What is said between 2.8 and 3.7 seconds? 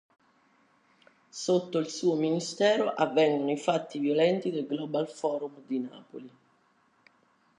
avvengono i